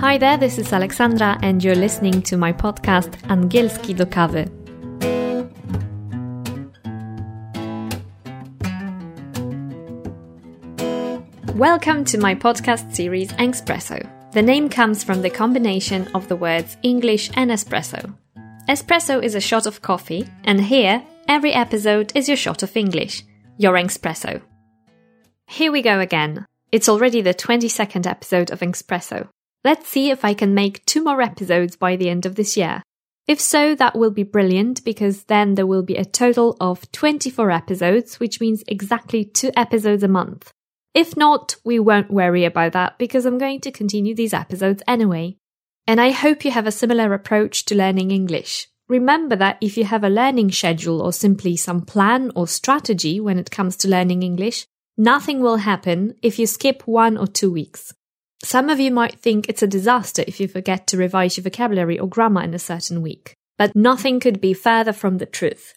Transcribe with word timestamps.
Hi 0.00 0.16
there, 0.16 0.36
this 0.36 0.58
is 0.58 0.72
Alexandra, 0.72 1.36
and 1.42 1.64
you're 1.64 1.74
listening 1.74 2.22
to 2.22 2.36
my 2.36 2.52
podcast 2.52 3.20
Angielski 3.22 3.96
do 3.96 4.06
kawy. 4.06 4.46
Welcome 11.56 12.04
to 12.04 12.18
my 12.18 12.36
podcast 12.36 12.94
series 12.94 13.32
Engspresso. 13.32 14.08
The 14.30 14.40
name 14.40 14.68
comes 14.68 15.02
from 15.02 15.20
the 15.20 15.30
combination 15.30 16.06
of 16.14 16.28
the 16.28 16.36
words 16.36 16.76
English 16.84 17.32
and 17.34 17.50
espresso. 17.50 18.14
Espresso 18.68 19.20
is 19.20 19.34
a 19.34 19.40
shot 19.40 19.66
of 19.66 19.82
coffee, 19.82 20.28
and 20.44 20.60
here, 20.60 21.02
every 21.26 21.52
episode 21.52 22.12
is 22.14 22.28
your 22.28 22.36
shot 22.36 22.62
of 22.62 22.76
English, 22.76 23.24
your 23.56 23.74
espresso. 23.74 24.42
Here 25.48 25.72
we 25.72 25.82
go 25.82 25.98
again. 25.98 26.46
It's 26.70 26.88
already 26.88 27.20
the 27.20 27.34
22nd 27.34 28.06
episode 28.06 28.52
of 28.52 28.60
Engspresso. 28.60 29.28
Let's 29.64 29.88
see 29.88 30.10
if 30.10 30.24
I 30.24 30.34
can 30.34 30.54
make 30.54 30.84
two 30.86 31.02
more 31.02 31.20
episodes 31.20 31.76
by 31.76 31.96
the 31.96 32.08
end 32.08 32.26
of 32.26 32.36
this 32.36 32.56
year. 32.56 32.82
If 33.26 33.40
so, 33.40 33.74
that 33.74 33.96
will 33.96 34.10
be 34.10 34.22
brilliant 34.22 34.84
because 34.84 35.24
then 35.24 35.54
there 35.54 35.66
will 35.66 35.82
be 35.82 35.96
a 35.96 36.04
total 36.04 36.56
of 36.60 36.90
24 36.92 37.50
episodes, 37.50 38.18
which 38.18 38.40
means 38.40 38.64
exactly 38.66 39.24
two 39.24 39.50
episodes 39.54 40.02
a 40.02 40.08
month. 40.08 40.50
If 40.94 41.16
not, 41.16 41.56
we 41.64 41.78
won't 41.78 42.10
worry 42.10 42.44
about 42.44 42.72
that 42.72 42.98
because 42.98 43.26
I'm 43.26 43.36
going 43.36 43.60
to 43.60 43.70
continue 43.70 44.14
these 44.14 44.32
episodes 44.32 44.82
anyway. 44.88 45.36
And 45.86 46.00
I 46.00 46.10
hope 46.10 46.44
you 46.44 46.50
have 46.52 46.66
a 46.66 46.72
similar 46.72 47.12
approach 47.12 47.66
to 47.66 47.74
learning 47.74 48.10
English. 48.10 48.68
Remember 48.88 49.36
that 49.36 49.58
if 49.60 49.76
you 49.76 49.84
have 49.84 50.04
a 50.04 50.08
learning 50.08 50.52
schedule 50.52 51.02
or 51.02 51.12
simply 51.12 51.56
some 51.56 51.82
plan 51.82 52.32
or 52.34 52.48
strategy 52.48 53.20
when 53.20 53.38
it 53.38 53.50
comes 53.50 53.76
to 53.78 53.88
learning 53.88 54.22
English, 54.22 54.66
nothing 54.96 55.40
will 55.40 55.58
happen 55.58 56.14
if 56.22 56.38
you 56.38 56.46
skip 56.46 56.82
one 56.86 57.18
or 57.18 57.26
two 57.26 57.50
weeks. 57.52 57.92
Some 58.42 58.68
of 58.68 58.78
you 58.78 58.90
might 58.90 59.18
think 59.18 59.48
it's 59.48 59.62
a 59.62 59.66
disaster 59.66 60.22
if 60.26 60.38
you 60.38 60.46
forget 60.46 60.86
to 60.88 60.96
revise 60.96 61.36
your 61.36 61.44
vocabulary 61.44 61.98
or 61.98 62.08
grammar 62.08 62.42
in 62.42 62.54
a 62.54 62.58
certain 62.58 63.02
week, 63.02 63.34
but 63.56 63.74
nothing 63.74 64.20
could 64.20 64.40
be 64.40 64.54
further 64.54 64.92
from 64.92 65.18
the 65.18 65.26
truth. 65.26 65.74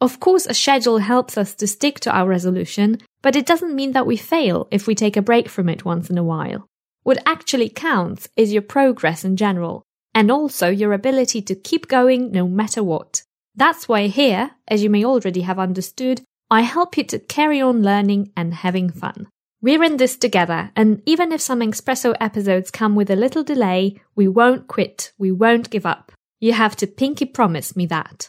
Of 0.00 0.20
course, 0.20 0.46
a 0.46 0.54
schedule 0.54 0.98
helps 0.98 1.38
us 1.38 1.54
to 1.54 1.66
stick 1.66 2.00
to 2.00 2.14
our 2.14 2.28
resolution, 2.28 2.98
but 3.22 3.36
it 3.36 3.46
doesn't 3.46 3.74
mean 3.74 3.92
that 3.92 4.06
we 4.06 4.16
fail 4.16 4.68
if 4.70 4.86
we 4.86 4.94
take 4.94 5.16
a 5.16 5.22
break 5.22 5.48
from 5.48 5.68
it 5.68 5.84
once 5.84 6.10
in 6.10 6.18
a 6.18 6.24
while. 6.24 6.66
What 7.02 7.22
actually 7.24 7.68
counts 7.68 8.28
is 8.36 8.52
your 8.52 8.62
progress 8.62 9.24
in 9.24 9.36
general, 9.36 9.82
and 10.14 10.30
also 10.30 10.68
your 10.68 10.92
ability 10.92 11.40
to 11.42 11.54
keep 11.54 11.88
going 11.88 12.30
no 12.30 12.46
matter 12.46 12.82
what. 12.82 13.22
That's 13.54 13.88
why 13.88 14.08
here, 14.08 14.50
as 14.68 14.82
you 14.82 14.90
may 14.90 15.04
already 15.04 15.42
have 15.42 15.58
understood, 15.58 16.20
I 16.50 16.62
help 16.62 16.96
you 16.96 17.04
to 17.04 17.18
carry 17.18 17.60
on 17.62 17.82
learning 17.82 18.32
and 18.36 18.52
having 18.52 18.90
fun. 18.90 19.28
We're 19.62 19.84
in 19.84 19.96
this 19.96 20.16
together, 20.16 20.72
and 20.74 21.02
even 21.06 21.30
if 21.30 21.40
some 21.40 21.60
Engspresso 21.60 22.16
episodes 22.20 22.72
come 22.72 22.96
with 22.96 23.08
a 23.10 23.16
little 23.16 23.44
delay, 23.44 24.00
we 24.16 24.26
won't 24.26 24.66
quit, 24.66 25.12
we 25.18 25.30
won't 25.30 25.70
give 25.70 25.86
up. 25.86 26.10
You 26.40 26.52
have 26.52 26.74
to 26.76 26.88
pinky 26.88 27.26
promise 27.26 27.76
me 27.76 27.86
that. 27.86 28.28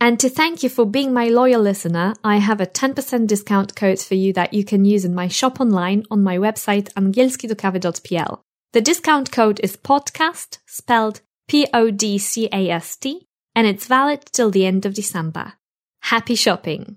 And 0.00 0.18
to 0.18 0.30
thank 0.30 0.62
you 0.62 0.70
for 0.70 0.86
being 0.86 1.12
my 1.12 1.28
loyal 1.28 1.60
listener, 1.60 2.14
I 2.24 2.38
have 2.38 2.62
a 2.62 2.66
10% 2.66 3.26
discount 3.26 3.76
code 3.76 4.00
for 4.00 4.14
you 4.14 4.32
that 4.32 4.54
you 4.54 4.64
can 4.64 4.86
use 4.86 5.04
in 5.04 5.14
my 5.14 5.28
shop 5.28 5.60
online 5.60 6.04
on 6.10 6.22
my 6.22 6.38
website 6.38 6.90
angielskidokawy.pl. 6.94 8.40
The 8.72 8.80
discount 8.80 9.30
code 9.30 9.60
is 9.62 9.76
podcast, 9.76 10.60
spelled 10.64 11.20
P-O-D-C-A-S-T, 11.48 13.26
and 13.54 13.66
it's 13.66 13.86
valid 13.86 14.24
till 14.32 14.50
the 14.50 14.64
end 14.64 14.86
of 14.86 14.94
December. 14.94 15.52
Happy 16.04 16.34
shopping! 16.34 16.96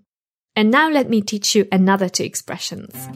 And 0.55 0.71
now 0.71 0.89
let 0.89 1.09
me 1.09 1.21
teach 1.21 1.53
you 1.53 1.67
another 1.69 2.07
two 2.07 2.23
expressions. 2.23 3.09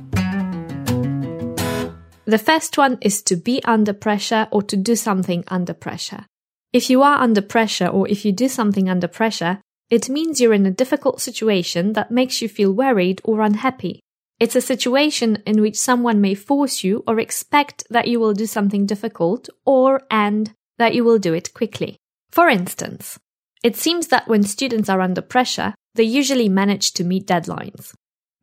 The 2.28 2.38
first 2.38 2.78
one 2.78 2.98
is 3.00 3.22
to 3.24 3.38
be 3.38 3.64
under 3.64 3.94
pressure 3.94 4.50
or 4.52 4.62
to 4.64 4.76
do 4.76 4.98
something 4.98 5.46
under 5.48 5.74
pressure. 5.74 6.26
If 6.74 6.90
you 6.90 7.02
are 7.02 7.22
under 7.22 7.42
pressure 7.42 7.88
or 7.88 8.06
if 8.10 8.26
you 8.26 8.34
do 8.34 8.50
something 8.50 8.90
under 8.90 9.08
pressure, 9.08 9.62
it 9.90 10.10
means 10.10 10.42
you're 10.42 10.54
in 10.54 10.66
a 10.66 10.72
difficult 10.72 11.22
situation 11.22 11.94
that 11.94 12.12
makes 12.12 12.42
you 12.42 12.50
feel 12.50 12.74
worried 12.74 13.22
or 13.24 13.40
unhappy. 13.40 14.02
It's 14.42 14.58
a 14.58 14.62
situation 14.62 15.42
in 15.46 15.62
which 15.62 15.80
someone 15.80 16.20
may 16.20 16.36
force 16.36 16.84
you 16.84 17.02
or 17.08 17.18
expect 17.18 17.86
that 17.90 18.10
you 18.10 18.20
will 18.20 18.34
do 18.34 18.46
something 18.46 18.86
difficult 18.86 19.48
or 19.66 20.02
and 20.12 20.54
that 20.78 20.94
you 20.94 21.06
will 21.06 21.20
do 21.20 21.34
it 21.34 21.54
quickly. 21.54 21.96
For 22.30 22.50
instance, 22.50 23.18
it 23.64 23.78
seems 23.78 24.08
that 24.08 24.28
when 24.28 24.44
students 24.44 24.90
are 24.90 25.00
under 25.00 25.22
pressure, 25.22 25.74
they 25.96 26.04
usually 26.04 26.50
manage 26.50 26.92
to 26.94 27.06
meet 27.06 27.26
deadlines. 27.26 27.94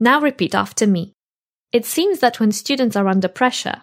Now 0.00 0.20
repeat 0.20 0.54
after 0.54 0.86
me. 0.86 1.12
It 1.74 1.84
seems 1.86 2.20
that 2.20 2.38
when 2.38 2.52
students 2.52 2.96
are 2.96 3.08
under 3.08 3.28
pressure, 3.28 3.80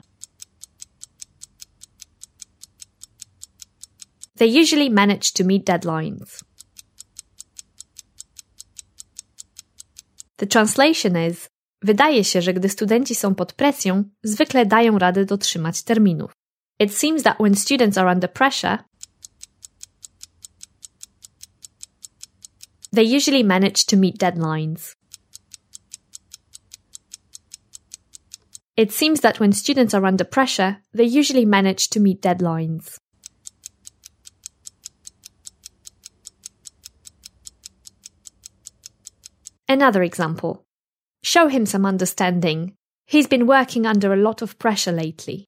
they 4.38 4.46
usually 4.46 4.90
manage 4.90 5.34
to 5.34 5.44
meet 5.44 5.66
deadlines. 5.66 6.41
The 10.38 10.46
translation 10.46 11.18
is 11.18 11.50
Wydaje 11.84 12.24
się, 12.24 12.41
że 12.41 12.53
gdy 12.53 12.69
studenci 12.69 13.16
są 13.16 13.35
pod 13.35 13.53
presją, 13.53 14.03
zwykle 14.24 14.66
dają 14.66 15.00
radę 15.00 15.25
dotrzymać 15.25 15.84
terminów. 15.84 16.31
It 16.80 16.97
seems 16.97 17.24
that 17.24 17.38
when 17.40 17.56
students 17.56 17.97
are 17.97 18.12
under 18.12 18.34
pressure, 18.34 18.78
they 22.94 23.18
usually 23.18 23.44
manage 23.44 23.85
to 23.85 23.97
meet 23.97 24.18
deadlines. 24.18 25.00
It 28.77 28.91
seems 28.91 29.21
that 29.21 29.39
when 29.39 29.51
students 29.51 29.93
are 29.93 30.05
under 30.05 30.23
pressure, 30.23 30.77
they 30.93 31.03
usually 31.03 31.45
manage 31.45 31.89
to 31.89 31.99
meet 31.99 32.21
deadlines. 32.21 32.97
Another 39.67 40.03
example. 40.03 40.65
Show 41.23 41.47
him 41.47 41.65
some 41.65 41.85
understanding. 41.85 42.75
He's 43.05 43.27
been 43.27 43.47
working 43.47 43.85
under 43.85 44.13
a 44.13 44.17
lot 44.17 44.41
of 44.41 44.57
pressure 44.57 44.91
lately. 44.91 45.47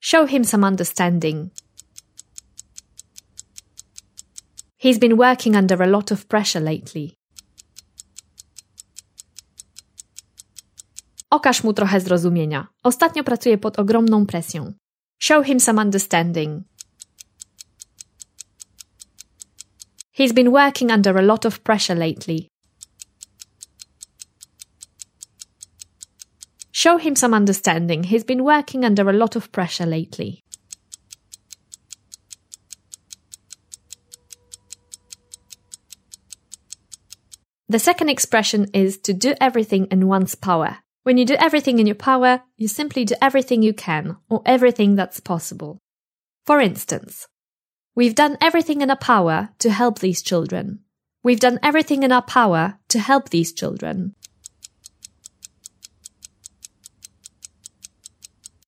Show 0.00 0.26
him 0.26 0.44
some 0.44 0.64
understanding. 0.64 1.50
He's 4.76 4.98
been 4.98 5.16
working 5.16 5.56
under 5.56 5.82
a 5.82 5.86
lot 5.86 6.10
of 6.10 6.28
pressure 6.28 6.60
lately. 6.60 7.16
Okaż 11.34 11.64
mu 11.64 11.72
trochę 11.72 12.00
zrozumienia. 12.00 12.66
Ostatnio 12.82 13.24
pracuje 13.24 13.58
pod 13.58 13.78
ogromną 13.78 14.26
presją. 14.26 14.72
Show 15.18 15.46
him 15.46 15.60
some 15.60 15.82
understanding. 15.82 16.64
He's 20.18 20.32
been 20.32 20.48
working 20.48 20.92
under 20.92 21.18
a 21.18 21.22
lot 21.22 21.46
of 21.46 21.58
pressure 21.58 21.98
lately. 21.98 22.48
Show 26.72 26.98
him 26.98 27.16
some 27.16 27.36
understanding. 27.36 28.04
He's 28.04 28.24
been 28.24 28.42
working 28.42 28.84
under 28.84 29.08
a 29.08 29.12
lot 29.12 29.36
of 29.36 29.48
pressure 29.48 29.86
lately. 29.86 30.40
The 37.68 37.78
second 37.78 38.10
expression 38.10 38.66
is 38.72 38.98
to 38.98 39.12
do 39.12 39.34
everything 39.40 39.86
in 39.90 40.06
one's 40.06 40.36
power. 40.36 40.83
When 41.04 41.18
you 41.18 41.26
do 41.26 41.36
everything 41.38 41.78
in 41.78 41.86
your 41.86 41.96
power, 41.96 42.40
you 42.56 42.66
simply 42.66 43.04
do 43.04 43.14
everything 43.20 43.62
you 43.62 43.74
can 43.74 44.16
or 44.30 44.40
everything 44.46 44.96
that's 44.96 45.20
possible. 45.20 45.78
For 46.46 46.60
instance, 46.60 47.28
we've 47.94 48.14
done 48.14 48.38
everything 48.40 48.80
in 48.80 48.90
our 48.90 48.96
power 48.96 49.50
to 49.58 49.70
help 49.70 49.98
these 49.98 50.22
children. 50.22 50.78
We've 51.22 51.40
done 51.40 51.58
everything 51.62 52.04
in 52.04 52.12
our 52.12 52.22
power 52.22 52.78
to 52.88 52.98
help 52.98 53.28
these 53.28 53.52
children. 53.52 54.14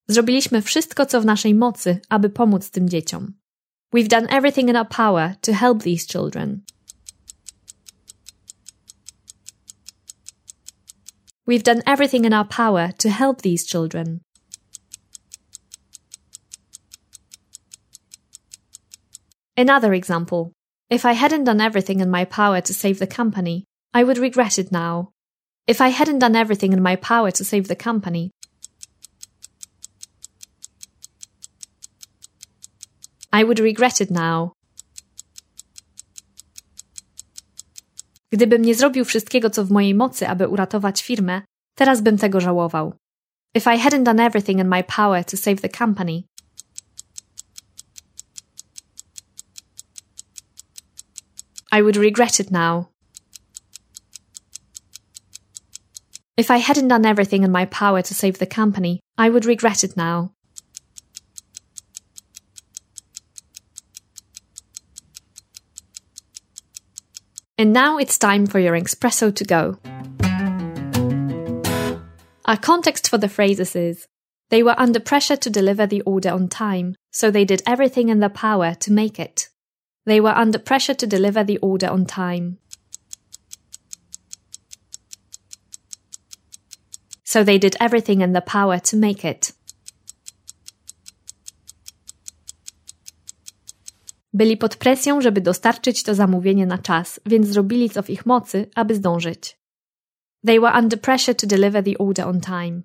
Zrobiliśmy 0.09 0.63
wszystko, 0.63 1.07
co 1.07 1.21
w 1.21 1.27
naszej 1.27 1.55
mocy, 1.55 2.01
aby 2.09 2.31
pomóc 2.31 2.71
tym 2.71 2.89
dzieciom. 2.89 3.33
We've 3.95 4.09
done 4.09 4.27
everything 4.29 4.69
in 4.69 4.77
our 4.77 4.89
power 4.89 5.35
to 5.41 5.53
help 5.53 5.83
these 5.83 6.07
children. 6.07 6.61
We've 11.47 11.63
done 11.63 11.83
everything 11.87 12.25
in 12.25 12.33
our 12.33 12.45
power 12.45 12.91
to 12.99 13.09
help 13.09 13.43
these 13.43 13.65
children. 13.65 14.21
Another 19.57 19.95
example. 19.95 20.53
If 20.91 21.05
I 21.05 21.13
hadn't 21.13 21.45
done 21.45 21.61
everything 21.61 22.01
in 22.01 22.11
my 22.11 22.25
power 22.25 22.61
to 22.61 22.75
save 22.75 22.99
the 22.99 23.07
company, 23.07 23.65
I 23.95 24.03
would 24.03 24.19
regret 24.19 24.59
it 24.59 24.73
now. 24.73 25.13
If 25.69 25.81
I 25.81 25.89
hadn't 25.89 26.19
done 26.19 26.35
everything 26.37 26.73
in 26.73 26.83
my 26.83 26.97
power 26.97 27.31
to 27.31 27.45
save 27.45 27.69
the 27.69 27.77
company, 27.77 28.33
I 33.33 33.45
would 33.45 33.61
regret 33.61 34.01
it 34.01 34.11
now. 34.11 34.53
Gdybym 38.33 38.63
nie 38.63 38.75
zrobił 38.75 39.05
wszystkiego, 39.05 39.51
co 39.51 39.65
w 39.65 39.71
mojej 39.71 39.95
mocy, 39.95 40.29
aby 40.29 40.49
uratować 40.49 41.03
firmę, 41.03 41.43
teraz 41.75 42.01
bym 42.01 42.19
tego 42.19 42.41
żałował. 42.41 42.95
If 43.57 43.75
I 43.75 43.79
hadn't 43.79 44.03
done 44.03 44.27
everything 44.27 44.61
in 44.61 44.69
my 44.69 44.85
power 44.85 45.25
to 45.25 45.37
save 45.37 45.61
the 45.61 45.69
company. 45.69 46.23
I 51.73 51.83
would 51.83 51.97
regret 51.97 52.41
it 52.41 52.51
now. 52.51 52.85
If 56.39 56.51
I 56.51 56.61
hadn't 56.61 56.89
done 56.89 57.07
everything 57.07 57.45
in 57.45 57.51
my 57.51 57.67
power 57.67 58.03
to 58.03 58.15
save 58.15 58.39
the 58.39 58.47
company, 58.47 59.01
I 59.19 59.31
would 59.31 59.45
regret 59.45 59.85
it 59.85 59.97
now. 59.97 60.36
And 67.59 67.73
now 67.73 67.97
it's 67.97 68.19
time 68.19 68.45
for 68.47 68.59
your 68.59 68.75
espresso 68.75 69.35
to 69.35 69.45
go. 69.45 69.79
Our 72.45 72.59
context 72.59 73.09
for 73.09 73.17
the 73.17 73.31
phrases 73.31 73.75
is 73.75 74.07
they 74.51 74.63
were 74.63 74.79
under 74.79 75.01
pressure 75.01 75.37
to 75.37 75.49
deliver 75.49 75.87
the 75.87 76.03
order 76.03 76.31
on 76.31 76.49
time, 76.49 76.97
so 77.11 77.31
they 77.31 77.47
did 77.47 77.63
everything 77.67 78.11
in 78.11 78.21
their 78.21 78.29
power 78.29 78.75
to 78.75 78.93
make 78.93 79.19
it. 79.19 79.49
They 80.05 80.21
were 80.21 80.37
under 80.37 80.59
pressure 80.59 80.93
to 80.95 81.07
deliver 81.07 81.43
the 81.43 81.57
order 81.59 81.89
on 81.89 82.05
time. 82.05 82.59
So 87.25 87.43
they 87.43 87.57
did 87.57 87.75
everything 87.81 88.21
in 88.21 88.33
their 88.33 88.43
power 88.43 88.79
to 88.81 88.97
make 88.97 89.25
it. 89.25 89.53
Byli 94.37 94.57
pod 94.57 94.77
presją, 94.77 95.21
żeby 95.21 95.41
dostarczyć 95.41 96.03
to 96.03 96.15
zamówienie 96.15 96.67
na 96.67 96.79
czas, 96.79 97.21
więc 97.27 97.47
zrobili 97.47 97.91
co 97.91 98.03
w 98.03 98.11
ich 98.11 98.27
mocy, 98.27 98.71
aby 98.75 98.95
zdążyć. 98.95 99.59
They 100.47 100.61
were 100.61 100.79
under 100.79 101.01
pressure 101.01 101.35
to 101.35 101.47
deliver 101.47 101.85
the 101.85 101.99
order 101.99 102.27
on 102.27 102.41
time. 102.41 102.83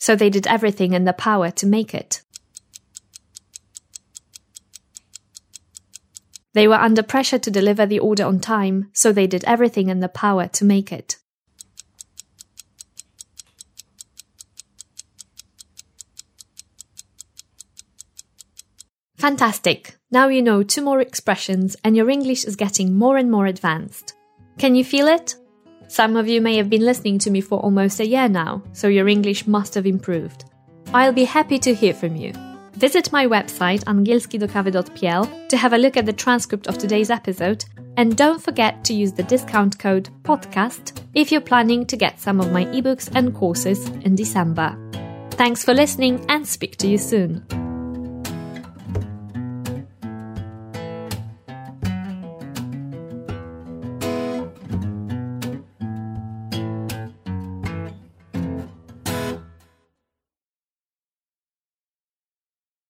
So 0.00 0.16
they 0.16 0.30
did 0.30 0.46
everything 0.46 0.94
in 0.94 1.04
their 1.04 1.16
power 1.16 1.52
to 1.54 1.66
make 1.66 1.94
it. 1.94 2.24
They 6.54 6.68
were 6.68 6.84
under 6.84 7.06
pressure 7.06 7.40
to 7.40 7.50
deliver 7.50 7.88
the 7.88 8.00
order 8.00 8.26
on 8.26 8.40
time, 8.40 8.90
so 8.92 9.12
they 9.12 9.28
did 9.28 9.44
everything 9.44 9.88
in 9.88 10.00
their 10.00 10.12
power 10.12 10.48
to 10.48 10.64
make 10.64 10.98
it. 10.98 11.21
Fantastic! 19.22 19.94
Now 20.10 20.26
you 20.26 20.42
know 20.42 20.64
two 20.64 20.82
more 20.82 21.00
expressions 21.00 21.76
and 21.84 21.96
your 21.96 22.10
English 22.10 22.42
is 22.42 22.56
getting 22.56 22.98
more 22.98 23.18
and 23.18 23.30
more 23.30 23.46
advanced. 23.46 24.14
Can 24.58 24.74
you 24.74 24.82
feel 24.82 25.06
it? 25.06 25.36
Some 25.86 26.16
of 26.16 26.26
you 26.26 26.40
may 26.40 26.56
have 26.56 26.68
been 26.68 26.84
listening 26.84 27.20
to 27.20 27.30
me 27.30 27.40
for 27.40 27.60
almost 27.60 28.00
a 28.00 28.04
year 28.04 28.28
now, 28.28 28.64
so 28.72 28.88
your 28.88 29.06
English 29.06 29.46
must 29.46 29.76
have 29.76 29.86
improved. 29.86 30.46
I'll 30.92 31.12
be 31.12 31.22
happy 31.22 31.56
to 31.60 31.72
hear 31.72 31.94
from 31.94 32.16
you. 32.16 32.32
Visit 32.72 33.12
my 33.12 33.28
website 33.28 33.84
angielskidokawy.pl 33.84 35.46
to 35.50 35.56
have 35.56 35.72
a 35.72 35.78
look 35.78 35.96
at 35.96 36.06
the 36.06 36.12
transcript 36.12 36.66
of 36.66 36.76
today's 36.76 37.08
episode 37.08 37.64
and 37.96 38.16
don't 38.16 38.42
forget 38.42 38.82
to 38.86 38.92
use 38.92 39.12
the 39.12 39.22
discount 39.22 39.78
code 39.78 40.10
PODCAST 40.24 41.00
if 41.14 41.30
you're 41.30 41.40
planning 41.40 41.86
to 41.86 41.96
get 41.96 42.18
some 42.18 42.40
of 42.40 42.50
my 42.50 42.64
ebooks 42.64 43.08
and 43.14 43.32
courses 43.32 43.86
in 44.04 44.16
December. 44.16 44.76
Thanks 45.30 45.64
for 45.64 45.74
listening 45.74 46.26
and 46.28 46.44
speak 46.44 46.76
to 46.78 46.88
you 46.88 46.98
soon. 46.98 47.46